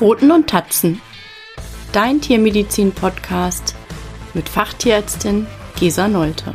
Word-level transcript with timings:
Pfoten 0.00 0.30
und 0.30 0.48
Tatzen. 0.48 0.98
Dein 1.92 2.22
Tiermedizin-Podcast 2.22 3.74
mit 4.32 4.48
Fachtierärztin 4.48 5.46
Gesa 5.78 6.08
Nolte. 6.08 6.54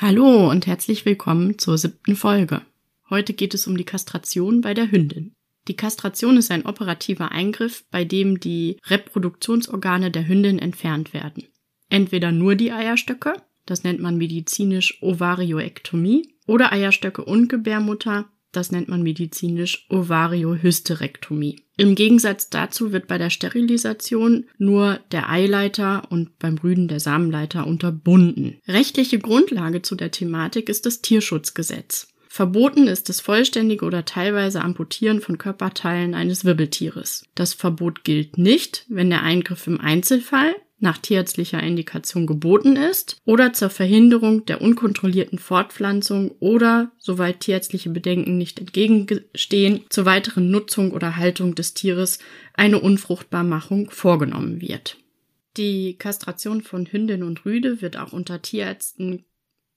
Hallo 0.00 0.48
und 0.48 0.68
herzlich 0.68 1.04
willkommen 1.04 1.58
zur 1.58 1.76
siebten 1.76 2.14
Folge. 2.14 2.62
Heute 3.10 3.32
geht 3.32 3.52
es 3.52 3.66
um 3.66 3.76
die 3.76 3.82
Kastration 3.82 4.60
bei 4.60 4.74
der 4.74 4.92
Hündin. 4.92 5.32
Die 5.68 5.76
Kastration 5.76 6.38
ist 6.38 6.50
ein 6.50 6.64
operativer 6.64 7.30
Eingriff, 7.30 7.84
bei 7.90 8.04
dem 8.04 8.40
die 8.40 8.78
Reproduktionsorgane 8.86 10.10
der 10.10 10.26
Hündin 10.26 10.58
entfernt 10.58 11.12
werden. 11.12 11.44
Entweder 11.90 12.32
nur 12.32 12.54
die 12.54 12.72
Eierstöcke, 12.72 13.34
das 13.66 13.84
nennt 13.84 14.00
man 14.00 14.16
medizinisch 14.16 15.02
Ovarioektomie, 15.02 16.34
oder 16.46 16.72
Eierstöcke 16.72 17.22
und 17.22 17.48
Gebärmutter, 17.48 18.30
das 18.52 18.72
nennt 18.72 18.88
man 18.88 19.02
medizinisch 19.02 19.86
Ovariohysterektomie. 19.90 21.60
Im 21.76 21.94
Gegensatz 21.94 22.48
dazu 22.48 22.92
wird 22.92 23.06
bei 23.06 23.18
der 23.18 23.28
Sterilisation 23.28 24.46
nur 24.56 25.00
der 25.12 25.28
Eileiter 25.28 26.10
und 26.10 26.38
beim 26.38 26.54
Brüden 26.56 26.88
der 26.88 26.98
Samenleiter 26.98 27.66
unterbunden. 27.66 28.58
Rechtliche 28.66 29.18
Grundlage 29.18 29.82
zu 29.82 29.94
der 29.94 30.10
Thematik 30.10 30.70
ist 30.70 30.86
das 30.86 31.02
Tierschutzgesetz. 31.02 32.08
Verboten 32.28 32.86
ist 32.86 33.08
das 33.08 33.20
vollständige 33.20 33.84
oder 33.84 34.04
teilweise 34.04 34.60
Amputieren 34.62 35.20
von 35.20 35.38
Körperteilen 35.38 36.14
eines 36.14 36.44
Wirbeltieres. 36.44 37.24
Das 37.34 37.54
Verbot 37.54 38.04
gilt 38.04 38.38
nicht, 38.38 38.84
wenn 38.88 39.10
der 39.10 39.22
Eingriff 39.22 39.66
im 39.66 39.80
Einzelfall 39.80 40.54
nach 40.80 40.98
tierärztlicher 40.98 41.60
Indikation 41.60 42.26
geboten 42.26 42.76
ist 42.76 43.20
oder 43.24 43.52
zur 43.52 43.70
Verhinderung 43.70 44.44
der 44.46 44.60
unkontrollierten 44.60 45.38
Fortpflanzung 45.38 46.30
oder, 46.38 46.92
soweit 46.98 47.40
tierärztliche 47.40 47.90
Bedenken 47.90 48.38
nicht 48.38 48.60
entgegenstehen, 48.60 49.80
zur 49.88 50.04
weiteren 50.04 50.50
Nutzung 50.50 50.92
oder 50.92 51.16
Haltung 51.16 51.54
des 51.54 51.74
Tieres 51.74 52.18
eine 52.54 52.78
Unfruchtbarmachung 52.78 53.90
vorgenommen 53.90 54.60
wird. 54.60 54.98
Die 55.56 55.96
Kastration 55.98 56.62
von 56.62 56.86
Hündin 56.86 57.24
und 57.24 57.44
Rüde 57.44 57.82
wird 57.82 57.96
auch 57.96 58.12
unter 58.12 58.40
Tierärzten 58.40 59.24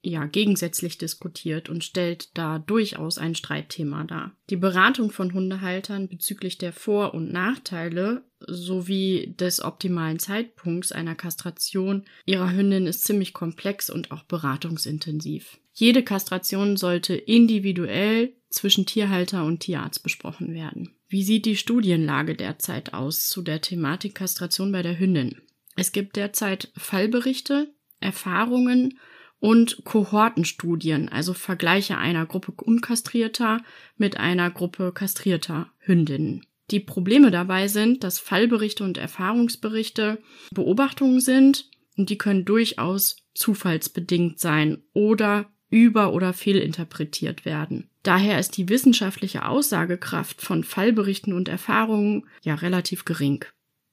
ja, 0.03 0.25
gegensätzlich 0.25 0.97
diskutiert 0.97 1.69
und 1.69 1.83
stellt 1.83 2.35
da 2.35 2.59
durchaus 2.59 3.17
ein 3.17 3.35
Streitthema 3.35 4.03
dar. 4.03 4.35
Die 4.49 4.55
Beratung 4.55 5.11
von 5.11 5.33
Hundehaltern 5.33 6.07
bezüglich 6.07 6.57
der 6.57 6.73
Vor- 6.73 7.13
und 7.13 7.31
Nachteile 7.31 8.23
sowie 8.39 9.35
des 9.38 9.63
optimalen 9.63 10.17
Zeitpunkts 10.17 10.91
einer 10.91 11.13
Kastration 11.16 12.05
ihrer 12.25 12.52
Hündin 12.52 12.88
ist 12.88 13.03
ziemlich 13.03 13.33
komplex 13.33 13.89
und 13.89 14.11
auch 14.11 14.23
beratungsintensiv. 14.23 15.59
Jede 15.73 16.03
Kastration 16.03 16.77
sollte 16.77 17.16
individuell 17.16 18.33
zwischen 18.49 18.85
Tierhalter 18.85 19.45
und 19.45 19.59
Tierarzt 19.59 20.03
besprochen 20.03 20.53
werden. 20.53 20.95
Wie 21.07 21.23
sieht 21.23 21.45
die 21.45 21.57
Studienlage 21.57 22.35
derzeit 22.35 22.94
aus 22.94 23.27
zu 23.27 23.41
der 23.41 23.61
Thematik 23.61 24.16
Kastration 24.16 24.72
bei 24.72 24.81
der 24.81 24.99
Hündin? 24.99 25.41
Es 25.75 25.91
gibt 25.91 26.16
derzeit 26.16 26.72
Fallberichte, 26.75 27.73
Erfahrungen 27.99 28.97
und 29.42 29.84
Kohortenstudien, 29.84 31.09
also 31.09 31.34
Vergleiche 31.34 31.97
einer 31.97 32.25
Gruppe 32.25 32.53
unkastrierter 32.63 33.62
mit 33.97 34.18
einer 34.18 34.52
Gruppe 34.52 34.94
kastrierter 34.94 35.68
Hündinnen. 35.79 36.46
Die 36.69 36.79
Probleme 36.79 37.31
dabei 37.31 37.68
sind, 37.68 38.03
dass 38.03 38.19
Fallberichte 38.19 38.84
und 38.84 38.97
Erfahrungsberichte 38.97 40.19
Beobachtungen 40.53 41.19
sind 41.19 41.69
und 41.97 42.09
die 42.09 42.19
können 42.19 42.46
durchaus 42.46 43.18
zufallsbedingt 43.34 44.40
sein 44.40 44.84
oder 44.94 45.50
über- 45.72 46.13
oder 46.13 46.34
fehlinterpretiert 46.34 47.44
werden. 47.44 47.90
Daher 48.03 48.40
ist 48.40 48.57
die 48.57 48.69
wissenschaftliche 48.69 49.46
Aussagekraft 49.46 50.41
von 50.41 50.63
Fallberichten 50.63 51.34
und 51.34 51.50
Erfahrungen 51.50 52.28
ja 52.44 52.56
relativ 52.56 53.06
gering. 53.06 53.44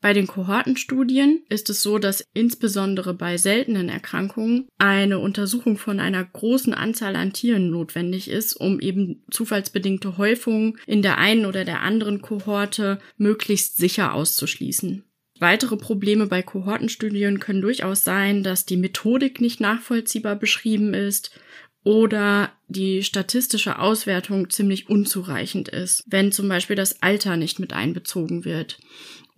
Bei 0.00 0.12
den 0.12 0.28
Kohortenstudien 0.28 1.42
ist 1.48 1.70
es 1.70 1.82
so, 1.82 1.98
dass 1.98 2.24
insbesondere 2.32 3.14
bei 3.14 3.36
seltenen 3.36 3.88
Erkrankungen 3.88 4.68
eine 4.78 5.18
Untersuchung 5.18 5.76
von 5.76 5.98
einer 5.98 6.24
großen 6.24 6.72
Anzahl 6.72 7.16
an 7.16 7.32
Tieren 7.32 7.70
notwendig 7.70 8.30
ist, 8.30 8.54
um 8.54 8.78
eben 8.78 9.24
zufallsbedingte 9.30 10.16
Häufungen 10.16 10.78
in 10.86 11.02
der 11.02 11.18
einen 11.18 11.46
oder 11.46 11.64
der 11.64 11.82
anderen 11.82 12.22
Kohorte 12.22 13.00
möglichst 13.16 13.76
sicher 13.76 14.14
auszuschließen. 14.14 15.02
Weitere 15.40 15.76
Probleme 15.76 16.26
bei 16.26 16.42
Kohortenstudien 16.42 17.40
können 17.40 17.62
durchaus 17.62 18.04
sein, 18.04 18.44
dass 18.44 18.66
die 18.66 18.76
Methodik 18.76 19.40
nicht 19.40 19.60
nachvollziehbar 19.60 20.36
beschrieben 20.36 20.94
ist 20.94 21.32
oder 21.84 22.52
die 22.68 23.02
statistische 23.02 23.78
Auswertung 23.78 24.50
ziemlich 24.50 24.88
unzureichend 24.88 25.68
ist, 25.68 26.04
wenn 26.06 26.32
zum 26.32 26.48
Beispiel 26.48 26.76
das 26.76 27.02
Alter 27.02 27.36
nicht 27.36 27.58
mit 27.60 27.72
einbezogen 27.72 28.44
wird 28.44 28.78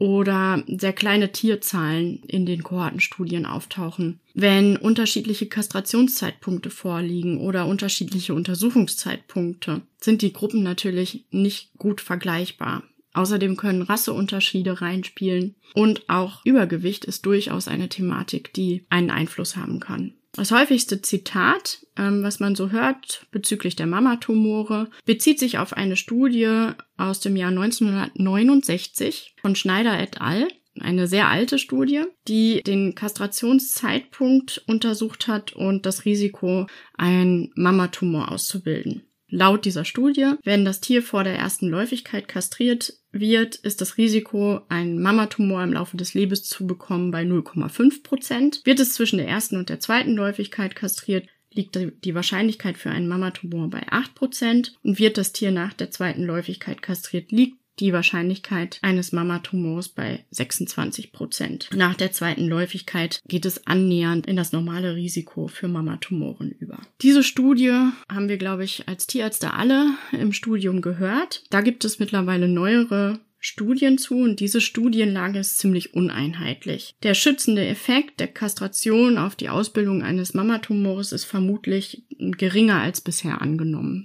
oder 0.00 0.64
sehr 0.66 0.94
kleine 0.94 1.30
Tierzahlen 1.30 2.22
in 2.26 2.46
den 2.46 2.62
Kohortenstudien 2.62 3.44
auftauchen. 3.44 4.18
Wenn 4.32 4.78
unterschiedliche 4.78 5.46
Kastrationszeitpunkte 5.46 6.70
vorliegen 6.70 7.38
oder 7.38 7.66
unterschiedliche 7.66 8.32
Untersuchungszeitpunkte, 8.32 9.82
sind 10.00 10.22
die 10.22 10.32
Gruppen 10.32 10.62
natürlich 10.62 11.26
nicht 11.30 11.76
gut 11.76 12.00
vergleichbar. 12.00 12.82
Außerdem 13.12 13.58
können 13.58 13.82
Rasseunterschiede 13.82 14.80
reinspielen 14.80 15.54
und 15.74 16.08
auch 16.08 16.46
Übergewicht 16.46 17.04
ist 17.04 17.26
durchaus 17.26 17.68
eine 17.68 17.90
Thematik, 17.90 18.54
die 18.54 18.84
einen 18.88 19.10
Einfluss 19.10 19.56
haben 19.56 19.80
kann. 19.80 20.14
Das 20.32 20.52
häufigste 20.52 21.02
Zitat, 21.02 21.84
ähm, 21.96 22.22
was 22.22 22.38
man 22.38 22.54
so 22.54 22.70
hört 22.70 23.26
bezüglich 23.32 23.74
der 23.74 23.86
Mamatumore, 23.86 24.88
bezieht 25.04 25.40
sich 25.40 25.58
auf 25.58 25.72
eine 25.72 25.96
Studie 25.96 26.70
aus 26.96 27.20
dem 27.20 27.36
Jahr 27.36 27.50
1969 27.50 29.34
von 29.40 29.56
Schneider 29.56 29.98
et 30.00 30.20
al. 30.20 30.48
Eine 30.78 31.08
sehr 31.08 31.28
alte 31.28 31.58
Studie, 31.58 32.04
die 32.28 32.62
den 32.62 32.94
Kastrationszeitpunkt 32.94 34.62
untersucht 34.68 35.26
hat 35.26 35.52
und 35.52 35.84
das 35.84 36.04
Risiko, 36.04 36.68
einen 36.94 37.50
Mamatumor 37.56 38.30
auszubilden. 38.30 39.02
Laut 39.28 39.64
dieser 39.64 39.84
Studie, 39.84 40.34
wenn 40.44 40.64
das 40.64 40.80
Tier 40.80 41.02
vor 41.02 41.24
der 41.24 41.36
ersten 41.36 41.68
Läufigkeit 41.68 42.28
kastriert 42.28 42.94
wird, 43.12 43.56
ist 43.56 43.80
das 43.80 43.96
Risiko, 43.96 44.60
einen 44.68 45.00
Mamatumor 45.00 45.62
im 45.62 45.72
Laufe 45.72 45.96
des 45.96 46.14
Lebens 46.14 46.44
zu 46.44 46.66
bekommen 46.66 47.10
bei 47.10 47.22
0,5 47.22 48.02
Prozent. 48.02 48.60
Wird 48.64 48.80
es 48.80 48.94
zwischen 48.94 49.18
der 49.18 49.28
ersten 49.28 49.56
und 49.56 49.68
der 49.68 49.80
zweiten 49.80 50.14
Läufigkeit 50.14 50.76
kastriert, 50.76 51.28
liegt 51.52 51.76
die 52.04 52.14
Wahrscheinlichkeit 52.14 52.78
für 52.78 52.90
einen 52.90 53.08
Mamatumor 53.08 53.68
bei 53.68 53.82
8 53.90 54.14
Prozent. 54.14 54.74
Und 54.82 54.98
wird 54.98 55.18
das 55.18 55.32
Tier 55.32 55.50
nach 55.50 55.72
der 55.72 55.90
zweiten 55.90 56.22
Läufigkeit 56.22 56.82
kastriert, 56.82 57.32
liegt 57.32 57.59
die 57.80 57.92
Wahrscheinlichkeit 57.92 58.78
eines 58.82 59.12
Mamatumors 59.12 59.88
bei 59.88 60.24
26 60.30 61.12
Prozent. 61.12 61.70
Nach 61.74 61.94
der 61.94 62.12
zweiten 62.12 62.46
Läufigkeit 62.46 63.20
geht 63.26 63.46
es 63.46 63.66
annähernd 63.66 64.26
in 64.26 64.36
das 64.36 64.52
normale 64.52 64.94
Risiko 64.94 65.48
für 65.48 65.68
Mamatumoren 65.68 66.50
über. 66.58 66.78
Diese 67.02 67.22
Studie 67.22 67.74
haben 68.08 68.28
wir, 68.28 68.36
glaube 68.36 68.64
ich, 68.64 68.88
als 68.88 69.06
Tierärzte 69.06 69.54
alle 69.54 69.94
im 70.12 70.32
Studium 70.32 70.82
gehört. 70.82 71.44
Da 71.50 71.60
gibt 71.60 71.84
es 71.84 71.98
mittlerweile 71.98 72.48
neuere 72.48 73.20
Studien 73.42 73.96
zu 73.96 74.18
und 74.18 74.38
diese 74.38 74.60
Studienlage 74.60 75.38
ist 75.38 75.58
ziemlich 75.58 75.94
uneinheitlich. 75.94 76.94
Der 77.02 77.14
schützende 77.14 77.66
Effekt 77.66 78.20
der 78.20 78.28
Kastration 78.28 79.16
auf 79.16 79.34
die 79.34 79.48
Ausbildung 79.48 80.02
eines 80.02 80.34
Mamatumores 80.34 81.12
ist 81.12 81.24
vermutlich 81.24 82.04
geringer 82.18 82.80
als 82.80 83.00
bisher 83.00 83.40
angenommen. 83.40 84.04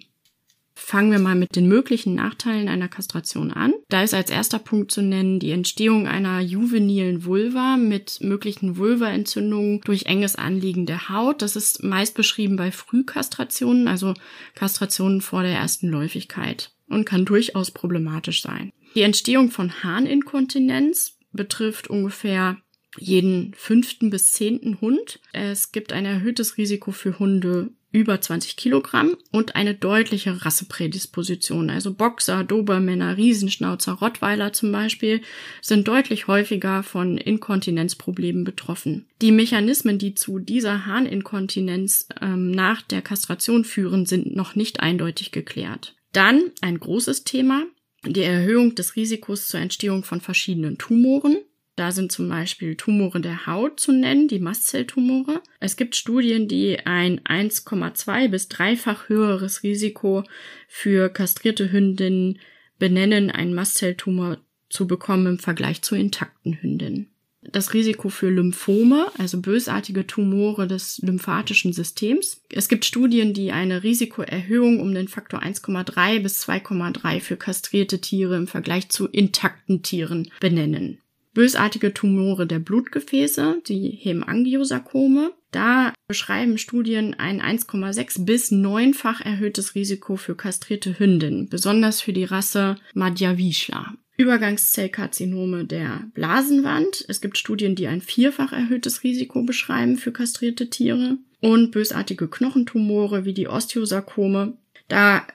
Fangen 0.77 1.11
wir 1.11 1.19
mal 1.19 1.35
mit 1.35 1.55
den 1.55 1.67
möglichen 1.67 2.15
Nachteilen 2.15 2.67
einer 2.67 2.89
Kastration 2.89 3.51
an. 3.51 3.73
Da 3.89 4.03
ist 4.03 4.13
als 4.13 4.29
erster 4.29 4.59
Punkt 4.59 4.91
zu 4.91 5.01
nennen 5.01 5.39
die 5.39 5.51
Entstehung 5.51 6.05
einer 6.05 6.41
juvenilen 6.41 7.23
Vulva 7.23 7.77
mit 7.77 8.19
möglichen 8.21 8.77
Vulvaentzündungen 8.77 9.81
durch 9.81 10.05
enges 10.05 10.35
Anliegen 10.35 10.85
der 10.85 11.09
Haut. 11.09 11.41
Das 11.41 11.55
ist 11.55 11.81
meist 11.81 12.13
beschrieben 12.13 12.57
bei 12.57 12.71
Frühkastrationen, 12.71 13.87
also 13.87 14.13
Kastrationen 14.53 15.21
vor 15.21 15.43
der 15.43 15.53
ersten 15.53 15.87
Läufigkeit 15.87 16.71
und 16.89 17.05
kann 17.05 17.25
durchaus 17.25 17.71
problematisch 17.71 18.41
sein. 18.41 18.71
Die 18.95 19.01
Entstehung 19.01 19.51
von 19.51 19.83
Harninkontinenz 19.83 21.17
betrifft 21.31 21.89
ungefähr 21.89 22.57
jeden 22.97 23.53
fünften 23.55 24.09
bis 24.09 24.31
zehnten 24.31 24.79
Hund. 24.81 25.19
Es 25.33 25.71
gibt 25.71 25.93
ein 25.93 26.05
erhöhtes 26.05 26.57
Risiko 26.57 26.91
für 26.91 27.19
Hunde 27.19 27.71
über 27.95 28.19
20 28.19 28.57
Kilogramm 28.57 29.15
und 29.31 29.55
eine 29.55 29.73
deutliche 29.73 30.43
Rasseprädisposition. 30.43 31.69
Also 31.69 31.93
Boxer, 31.93 32.43
Dobermänner, 32.43 33.15
Riesenschnauzer, 33.15 33.93
Rottweiler 33.93 34.51
zum 34.51 34.73
Beispiel 34.73 35.21
sind 35.61 35.87
deutlich 35.87 36.27
häufiger 36.27 36.83
von 36.83 37.17
Inkontinenzproblemen 37.17 38.43
betroffen. 38.43 39.05
Die 39.21 39.31
Mechanismen, 39.31 39.97
die 39.97 40.13
zu 40.13 40.39
dieser 40.39 40.85
Harninkontinenz 40.85 42.09
ähm, 42.21 42.51
nach 42.51 42.81
der 42.81 43.01
Kastration 43.01 43.63
führen, 43.63 44.05
sind 44.05 44.35
noch 44.35 44.55
nicht 44.55 44.81
eindeutig 44.81 45.31
geklärt. 45.31 45.95
Dann 46.11 46.51
ein 46.59 46.77
großes 46.77 47.23
Thema, 47.23 47.63
die 48.05 48.23
Erhöhung 48.23 48.75
des 48.75 48.97
Risikos 48.97 49.47
zur 49.47 49.61
Entstehung 49.61 50.03
von 50.03 50.19
verschiedenen 50.19 50.77
Tumoren. 50.77 51.37
Da 51.75 51.91
sind 51.91 52.11
zum 52.11 52.29
Beispiel 52.29 52.75
Tumore 52.75 53.19
der 53.19 53.47
Haut 53.47 53.79
zu 53.79 53.91
nennen, 53.91 54.29
die 54.29 54.39
Mastzelltumore. 54.39 55.41
Es 55.59 55.75
gibt 55.75 55.95
Studien, 55.95 56.47
die 56.47 56.79
ein 56.85 57.19
1,2 57.21 58.29
bis 58.29 58.47
dreifach 58.47 59.09
höheres 59.09 59.63
Risiko 59.63 60.23
für 60.69 61.09
kastrierte 61.09 61.71
Hündinnen 61.71 62.39
benennen, 62.79 63.29
einen 63.29 63.53
Mastzelltumor 63.53 64.37
zu 64.69 64.87
bekommen 64.87 65.27
im 65.27 65.39
Vergleich 65.39 65.81
zu 65.81 65.95
intakten 65.95 66.61
Hündinnen. 66.61 67.09
Das 67.41 67.73
Risiko 67.73 68.09
für 68.09 68.29
Lymphome, 68.29 69.11
also 69.19 69.39
bösartige 69.39 70.07
Tumore 70.07 70.67
des 70.67 70.97
lymphatischen 71.03 71.73
Systems. 71.73 72.41
Es 72.49 72.69
gibt 72.69 72.85
Studien, 72.85 73.33
die 73.33 73.51
eine 73.51 73.83
Risikoerhöhung 73.83 74.79
um 74.79 74.93
den 74.95 75.07
Faktor 75.07 75.43
1,3 75.43 76.21
bis 76.21 76.43
2,3 76.47 77.19
für 77.19 77.37
kastrierte 77.37 78.01
Tiere 78.01 78.35
im 78.35 78.47
Vergleich 78.47 78.89
zu 78.89 79.07
intakten 79.07 79.83
Tieren 79.83 80.31
benennen 80.39 80.99
bösartige 81.35 81.93
Tumore 81.93 82.47
der 82.47 82.57
Blutgefäße, 82.57 83.61
die 83.67 83.89
Hämangiosarkome. 83.89 85.33
Da 85.51 85.93
beschreiben 86.07 86.57
Studien 86.57 87.13
ein 87.13 87.39
1,6 87.41 88.25
bis 88.25 88.51
9-fach 88.51 89.21
erhöhtes 89.21 89.75
Risiko 89.75 90.15
für 90.15 90.35
kastrierte 90.35 90.97
Hündinnen, 90.97 91.47
besonders 91.47 92.01
für 92.01 92.13
die 92.13 92.23
Rasse 92.23 92.77
Madhya-Vishla. 92.95 93.93
Übergangszellkarzinome 94.17 95.65
der 95.65 96.09
Blasenwand. 96.13 97.05
Es 97.07 97.21
gibt 97.21 97.37
Studien, 97.37 97.75
die 97.75 97.87
ein 97.87 98.01
vierfach 98.01 98.53
erhöhtes 98.53 99.03
Risiko 99.03 99.43
beschreiben 99.43 99.97
für 99.97 100.11
kastrierte 100.11 100.69
Tiere. 100.69 101.17
Und 101.41 101.71
bösartige 101.71 102.27
Knochentumore 102.27 103.25
wie 103.25 103.33
die 103.33 103.47
Osteosarkome. 103.47 104.57
Da 104.87 105.27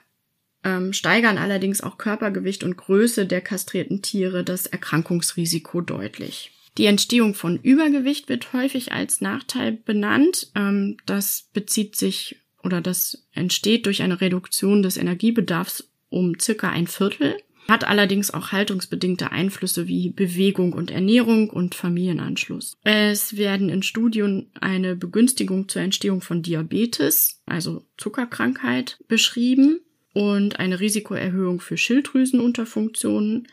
ähm, 0.63 0.93
steigern 0.93 1.37
allerdings 1.37 1.81
auch 1.81 1.97
Körpergewicht 1.97 2.63
und 2.63 2.77
Größe 2.77 3.25
der 3.25 3.41
kastrierten 3.41 4.01
Tiere 4.01 4.43
das 4.43 4.65
Erkrankungsrisiko 4.67 5.81
deutlich. 5.81 6.51
Die 6.77 6.85
Entstehung 6.85 7.33
von 7.33 7.57
Übergewicht 7.57 8.29
wird 8.29 8.53
häufig 8.53 8.91
als 8.91 9.21
Nachteil 9.21 9.73
benannt. 9.73 10.51
Ähm, 10.55 10.97
das 11.05 11.49
bezieht 11.53 11.95
sich 11.95 12.37
oder 12.63 12.81
das 12.81 13.27
entsteht 13.33 13.85
durch 13.85 14.01
eine 14.01 14.21
Reduktion 14.21 14.83
des 14.83 14.97
Energiebedarfs 14.97 15.89
um 16.09 16.39
circa 16.39 16.69
ein 16.69 16.87
Viertel, 16.87 17.37
hat 17.67 17.87
allerdings 17.87 18.31
auch 18.31 18.51
haltungsbedingte 18.51 19.31
Einflüsse 19.31 19.87
wie 19.87 20.09
Bewegung 20.09 20.73
und 20.73 20.91
Ernährung 20.91 21.49
und 21.49 21.73
Familienanschluss. 21.73 22.77
Es 22.83 23.37
werden 23.37 23.69
in 23.69 23.81
Studien 23.81 24.51
eine 24.59 24.95
Begünstigung 24.95 25.69
zur 25.69 25.81
Entstehung 25.81 26.21
von 26.21 26.41
Diabetes, 26.41 27.41
also 27.45 27.85
Zuckerkrankheit, 27.97 28.99
beschrieben 29.07 29.79
und 30.13 30.59
eine 30.59 30.79
Risikoerhöhung 30.79 31.59
für 31.59 31.77
Schilddrüsenunterfunktionen, 31.77 33.47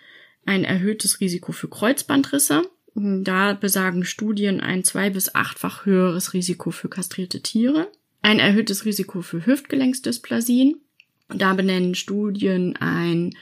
ein 0.44 0.64
erhöhtes 0.64 1.20
Risiko 1.20 1.52
für 1.52 1.68
Kreuzbandrisse. 1.68 2.62
Da 2.94 3.52
besagen 3.52 4.04
Studien 4.04 4.60
ein 4.60 4.82
zwei- 4.82 5.10
bis 5.10 5.34
achtfach 5.34 5.86
höheres 5.86 6.32
Risiko 6.32 6.70
für 6.70 6.88
kastrierte 6.88 7.40
Tiere, 7.42 7.88
ein 8.22 8.40
erhöhtes 8.40 8.84
Risiko 8.84 9.22
für 9.22 9.46
Hüftgelenksdysplasien. 9.46 10.80
Da 11.28 11.54
benennen 11.54 11.94
Studien 11.94 12.76
ein 12.76 13.36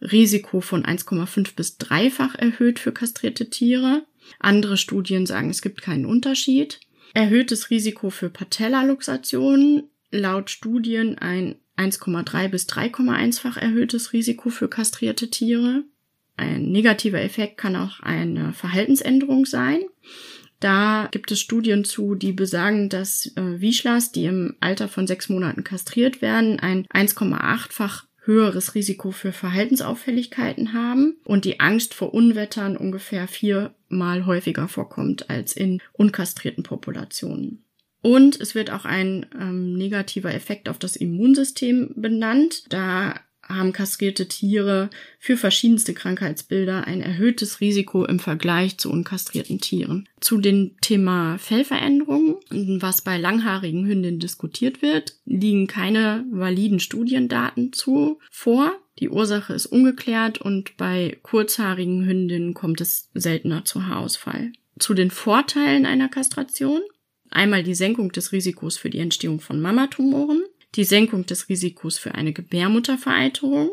Risiko 0.00 0.60
von 0.60 0.84
1,5 0.84 1.54
bis 1.54 1.78
dreifach 1.78 2.34
erhöht 2.34 2.78
für 2.78 2.92
kastrierte 2.92 3.50
Tiere. 3.50 4.04
Andere 4.38 4.76
Studien 4.76 5.26
sagen, 5.26 5.50
es 5.50 5.60
gibt 5.60 5.82
keinen 5.82 6.06
Unterschied. 6.06 6.80
Erhöhtes 7.12 7.70
Risiko 7.70 8.10
für 8.10 8.30
Patellaluxationen. 8.30 9.84
Laut 10.10 10.48
Studien 10.50 11.18
ein 11.18 11.56
1,3 11.76 12.48
bis 12.48 12.68
3,1-fach 12.68 13.56
erhöhtes 13.56 14.12
Risiko 14.12 14.50
für 14.50 14.68
kastrierte 14.68 15.30
Tiere. 15.30 15.84
Ein 16.36 16.70
negativer 16.70 17.20
Effekt 17.20 17.58
kann 17.58 17.76
auch 17.76 18.00
eine 18.00 18.52
Verhaltensänderung 18.52 19.46
sein. 19.46 19.80
Da 20.60 21.08
gibt 21.10 21.30
es 21.30 21.40
Studien 21.40 21.84
zu, 21.84 22.14
die 22.14 22.32
besagen, 22.32 22.88
dass 22.88 23.26
äh, 23.36 23.60
Wischlers, 23.60 24.12
die 24.12 24.24
im 24.24 24.56
Alter 24.60 24.88
von 24.88 25.06
sechs 25.06 25.28
Monaten 25.28 25.64
kastriert 25.64 26.22
werden, 26.22 26.58
ein 26.58 26.86
1,8-fach 26.86 28.06
höheres 28.24 28.74
Risiko 28.74 29.10
für 29.10 29.32
Verhaltensauffälligkeiten 29.32 30.72
haben 30.72 31.16
und 31.24 31.44
die 31.44 31.60
Angst 31.60 31.94
vor 31.94 32.14
Unwettern 32.14 32.76
ungefähr 32.76 33.28
viermal 33.28 34.26
häufiger 34.26 34.68
vorkommt 34.68 35.28
als 35.28 35.54
in 35.54 35.82
unkastrierten 35.92 36.62
Populationen. 36.62 37.63
Und 38.04 38.38
es 38.38 38.54
wird 38.54 38.70
auch 38.70 38.84
ein 38.84 39.24
ähm, 39.40 39.72
negativer 39.72 40.34
Effekt 40.34 40.68
auf 40.68 40.78
das 40.78 40.94
Immunsystem 40.94 41.94
benannt. 41.96 42.64
Da 42.68 43.14
haben 43.42 43.72
kastrierte 43.72 44.28
Tiere 44.28 44.90
für 45.18 45.38
verschiedenste 45.38 45.94
Krankheitsbilder 45.94 46.86
ein 46.86 47.00
erhöhtes 47.00 47.62
Risiko 47.62 48.04
im 48.04 48.18
Vergleich 48.18 48.76
zu 48.76 48.90
unkastrierten 48.90 49.58
Tieren. 49.58 50.06
Zu 50.20 50.36
dem 50.36 50.72
Thema 50.82 51.38
Fellveränderungen, 51.38 52.36
was 52.82 53.00
bei 53.00 53.16
langhaarigen 53.16 53.86
Hündinnen 53.86 54.20
diskutiert 54.20 54.82
wird, 54.82 55.14
liegen 55.24 55.66
keine 55.66 56.26
validen 56.30 56.80
Studiendaten 56.80 57.72
zu 57.72 58.18
vor. 58.30 58.70
Die 58.98 59.08
Ursache 59.08 59.54
ist 59.54 59.64
ungeklärt 59.64 60.42
und 60.42 60.76
bei 60.76 61.16
kurzhaarigen 61.22 62.04
Hündinnen 62.04 62.52
kommt 62.52 62.82
es 62.82 63.08
seltener 63.14 63.64
zu 63.64 63.86
Haarausfall. 63.86 64.52
Zu 64.78 64.92
den 64.92 65.10
Vorteilen 65.10 65.86
einer 65.86 66.10
Kastration. 66.10 66.82
Einmal 67.34 67.64
die 67.64 67.74
Senkung 67.74 68.12
des 68.12 68.30
Risikos 68.30 68.76
für 68.76 68.90
die 68.90 69.00
Entstehung 69.00 69.40
von 69.40 69.60
Mamatumoren, 69.60 70.44
die 70.76 70.84
Senkung 70.84 71.26
des 71.26 71.48
Risikos 71.48 71.98
für 71.98 72.14
eine 72.14 72.32
Gebärmuttervereiterung, 72.32 73.70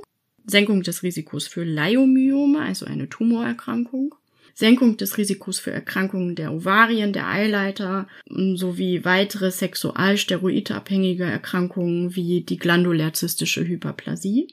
Senkung 0.48 0.82
des 0.82 1.04
Risikos 1.04 1.48
für 1.48 1.64
Leiomyome, 1.64 2.60
also 2.60 2.88
eine 2.88 3.08
Tumorerkrankung, 3.08 4.16
Senkung 4.56 4.98
des 4.98 5.20
Risikos 5.20 5.60
für 5.60 5.70
Erkrankungen 5.70 6.34
der 6.34 6.52
Ovarien, 6.52 7.14
der 7.14 7.28
Eileiter 7.28 8.08
sowie 8.56 9.06
weitere 9.06 9.52
sexualsteroidabhängige 9.52 11.24
Erkrankungen 11.24 12.16
wie 12.16 12.42
die 12.42 12.58
glandulär-zystische 12.58 13.66
Hyperplasie. 13.66 14.48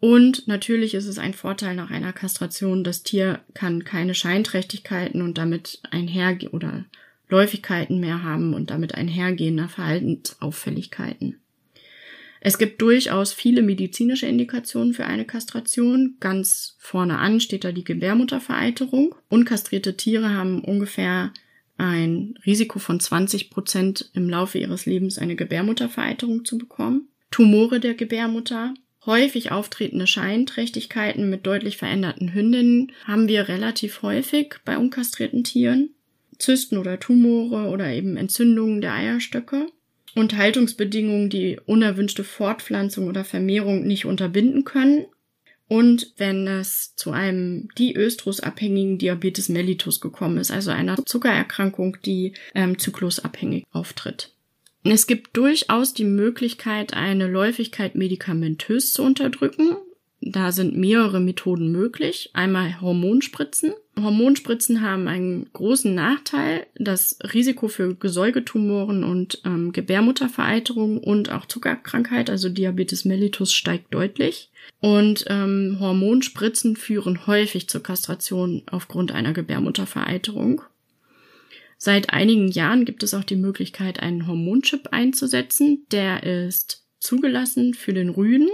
Und 0.00 0.48
natürlich 0.48 0.94
ist 0.94 1.06
es 1.06 1.18
ein 1.18 1.34
Vorteil 1.34 1.74
nach 1.74 1.90
einer 1.90 2.14
Kastration, 2.14 2.84
das 2.84 3.02
Tier 3.02 3.40
kann 3.52 3.84
keine 3.84 4.14
Scheinträchtigkeiten 4.14 5.20
und 5.20 5.36
damit 5.36 5.80
einher 5.90 6.38
oder 6.52 6.86
Läufigkeiten 7.28 8.00
mehr 8.00 8.22
haben 8.22 8.54
und 8.54 8.70
damit 8.70 8.94
einhergehende 8.94 9.68
Verhaltensauffälligkeiten. 9.68 11.40
Es 12.40 12.58
gibt 12.58 12.80
durchaus 12.80 13.32
viele 13.32 13.60
medizinische 13.62 14.26
Indikationen 14.26 14.94
für 14.94 15.06
eine 15.06 15.24
Kastration. 15.24 16.16
Ganz 16.20 16.76
vorne 16.78 17.18
an 17.18 17.40
steht 17.40 17.64
da 17.64 17.72
die 17.72 17.82
Gebärmuttervereiterung. 17.82 19.16
Unkastrierte 19.28 19.96
Tiere 19.96 20.30
haben 20.30 20.62
ungefähr 20.62 21.32
ein 21.76 22.38
Risiko 22.46 22.78
von 22.78 23.00
20 23.00 23.50
Prozent 23.50 24.10
im 24.14 24.30
Laufe 24.30 24.58
ihres 24.58 24.86
Lebens 24.86 25.18
eine 25.18 25.34
Gebärmuttervereiterung 25.34 26.44
zu 26.44 26.56
bekommen. 26.56 27.08
Tumore 27.32 27.80
der 27.80 27.94
Gebärmutter, 27.94 28.74
häufig 29.04 29.50
auftretende 29.50 30.06
Scheinträchtigkeiten 30.06 31.28
mit 31.28 31.46
deutlich 31.46 31.76
veränderten 31.76 32.32
Hündinnen 32.32 32.92
haben 33.04 33.28
wir 33.28 33.48
relativ 33.48 34.02
häufig 34.02 34.54
bei 34.64 34.78
unkastrierten 34.78 35.44
Tieren. 35.44 35.95
Zysten 36.38 36.78
oder 36.78 36.98
Tumore 37.00 37.68
oder 37.68 37.88
eben 37.90 38.16
Entzündungen 38.16 38.80
der 38.80 38.94
Eierstöcke 38.94 39.66
und 40.14 40.36
Haltungsbedingungen, 40.36 41.30
die 41.30 41.60
unerwünschte 41.66 42.24
Fortpflanzung 42.24 43.08
oder 43.08 43.24
Vermehrung 43.24 43.86
nicht 43.86 44.06
unterbinden 44.06 44.64
können. 44.64 45.06
Und 45.68 46.12
wenn 46.16 46.46
es 46.46 46.94
zu 46.94 47.10
einem 47.10 47.68
diöstrusabhängigen 47.76 48.98
Diabetes 48.98 49.48
mellitus 49.48 50.00
gekommen 50.00 50.38
ist, 50.38 50.52
also 50.52 50.70
einer 50.70 50.96
Zuckererkrankung, 51.04 51.98
die 52.04 52.34
ähm, 52.54 52.78
zyklusabhängig 52.78 53.64
auftritt. 53.72 54.32
Es 54.84 55.08
gibt 55.08 55.36
durchaus 55.36 55.94
die 55.94 56.04
Möglichkeit, 56.04 56.94
eine 56.94 57.26
Läufigkeit 57.26 57.96
medikamentös 57.96 58.92
zu 58.92 59.02
unterdrücken. 59.02 59.76
Da 60.28 60.50
sind 60.50 60.76
mehrere 60.76 61.20
Methoden 61.20 61.70
möglich. 61.70 62.30
Einmal 62.32 62.80
Hormonspritzen. 62.80 63.74
Hormonspritzen 63.96 64.80
haben 64.80 65.06
einen 65.06 65.48
großen 65.52 65.94
Nachteil. 65.94 66.66
Das 66.74 67.16
Risiko 67.32 67.68
für 67.68 67.94
Gesäugetumoren 67.94 69.04
und 69.04 69.40
ähm, 69.44 69.70
Gebärmuttervereiterung 69.70 70.98
und 70.98 71.30
auch 71.30 71.46
Zuckerkrankheit, 71.46 72.28
also 72.28 72.48
Diabetes 72.48 73.04
mellitus, 73.04 73.52
steigt 73.52 73.94
deutlich. 73.94 74.50
Und 74.80 75.26
ähm, 75.28 75.76
Hormonspritzen 75.78 76.74
führen 76.74 77.28
häufig 77.28 77.68
zur 77.68 77.84
Kastration 77.84 78.62
aufgrund 78.68 79.12
einer 79.12 79.32
Gebärmuttervereiterung. 79.32 80.62
Seit 81.78 82.10
einigen 82.10 82.48
Jahren 82.48 82.84
gibt 82.84 83.04
es 83.04 83.14
auch 83.14 83.24
die 83.24 83.36
Möglichkeit, 83.36 84.00
einen 84.00 84.26
Hormonchip 84.26 84.88
einzusetzen. 84.90 85.86
Der 85.92 86.24
ist 86.24 86.84
zugelassen 86.98 87.74
für 87.74 87.92
den 87.92 88.08
Rüden 88.08 88.48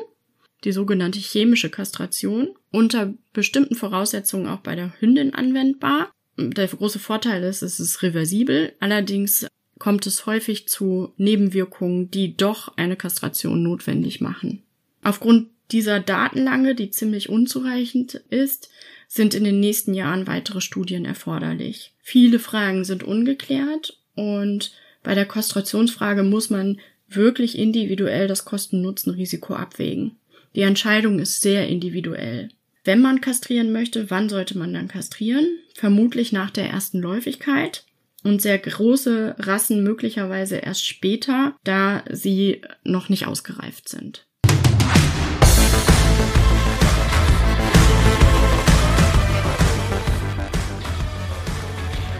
die 0.64 0.72
sogenannte 0.72 1.18
chemische 1.18 1.70
Kastration, 1.70 2.50
unter 2.70 3.14
bestimmten 3.32 3.74
Voraussetzungen 3.74 4.46
auch 4.46 4.60
bei 4.60 4.76
der 4.76 4.92
Hündin 5.00 5.34
anwendbar. 5.34 6.12
Der 6.38 6.66
große 6.66 6.98
Vorteil 6.98 7.42
ist, 7.42 7.62
es 7.62 7.80
ist 7.80 8.02
reversibel, 8.02 8.72
allerdings 8.80 9.46
kommt 9.78 10.06
es 10.06 10.26
häufig 10.26 10.68
zu 10.68 11.12
Nebenwirkungen, 11.16 12.10
die 12.10 12.36
doch 12.36 12.76
eine 12.76 12.96
Kastration 12.96 13.62
notwendig 13.62 14.20
machen. 14.20 14.62
Aufgrund 15.02 15.48
dieser 15.72 16.00
Datenlange, 16.00 16.74
die 16.74 16.90
ziemlich 16.90 17.28
unzureichend 17.28 18.14
ist, 18.30 18.70
sind 19.08 19.34
in 19.34 19.44
den 19.44 19.60
nächsten 19.60 19.94
Jahren 19.94 20.26
weitere 20.26 20.60
Studien 20.60 21.04
erforderlich. 21.04 21.94
Viele 22.00 22.38
Fragen 22.38 22.84
sind 22.84 23.02
ungeklärt 23.02 23.98
und 24.14 24.72
bei 25.02 25.14
der 25.14 25.26
Kastrationsfrage 25.26 26.22
muss 26.22 26.48
man 26.48 26.80
wirklich 27.08 27.58
individuell 27.58 28.28
das 28.28 28.44
Kosten-Nutzen-Risiko 28.44 29.54
abwägen. 29.54 30.16
Die 30.54 30.62
Entscheidung 30.62 31.18
ist 31.18 31.40
sehr 31.40 31.66
individuell. 31.68 32.50
Wenn 32.84 33.00
man 33.00 33.22
kastrieren 33.22 33.72
möchte, 33.72 34.10
wann 34.10 34.28
sollte 34.28 34.58
man 34.58 34.74
dann 34.74 34.86
kastrieren? 34.86 35.46
Vermutlich 35.74 36.30
nach 36.30 36.50
der 36.50 36.68
ersten 36.68 37.00
Läufigkeit 37.00 37.86
und 38.22 38.42
sehr 38.42 38.58
große 38.58 39.36
Rassen 39.38 39.82
möglicherweise 39.82 40.56
erst 40.56 40.86
später, 40.86 41.56
da 41.64 42.04
sie 42.10 42.60
noch 42.84 43.08
nicht 43.08 43.26
ausgereift 43.26 43.88
sind. 43.88 44.26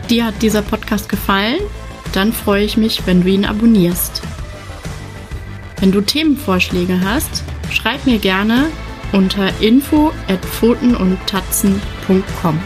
Dir 0.09 0.25
hat 0.25 0.41
dieser 0.41 0.63
Podcast 0.63 1.11
gefallen? 1.11 1.61
Dann 2.15 2.33
freue 2.33 2.65
ich 2.65 2.79
mich, 2.79 3.07
wenn 3.07 3.23
du 3.23 3.29
ihn 3.29 3.45
abonnierst. 3.45 4.23
Wenn 5.81 5.93
du 5.93 6.01
Themenvorschläge 6.01 6.99
hast, 7.03 7.45
schreib 7.73 8.07
mir 8.07 8.19
gerne 8.19 8.71
unter 9.13 9.61
info 9.61 10.13
at 10.29 10.41
pfotenundtatzen.com. 10.43 12.61